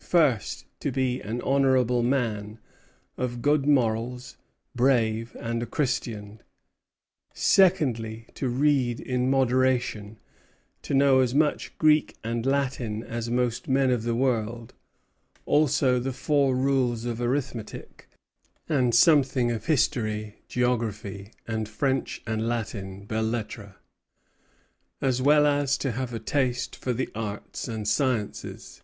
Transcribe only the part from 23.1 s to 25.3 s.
lettres, as